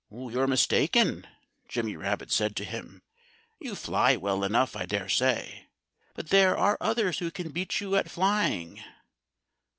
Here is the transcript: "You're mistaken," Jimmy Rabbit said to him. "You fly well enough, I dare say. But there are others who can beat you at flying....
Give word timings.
"You're 0.09 0.47
mistaken," 0.47 1.27
Jimmy 1.67 1.95
Rabbit 1.95 2.31
said 2.31 2.55
to 2.55 2.63
him. 2.63 3.03
"You 3.59 3.75
fly 3.75 4.15
well 4.15 4.43
enough, 4.43 4.75
I 4.75 4.87
dare 4.87 5.07
say. 5.09 5.67
But 6.15 6.29
there 6.29 6.57
are 6.57 6.79
others 6.81 7.19
who 7.19 7.29
can 7.29 7.49
beat 7.51 7.79
you 7.79 7.95
at 7.95 8.09
flying.... 8.09 8.83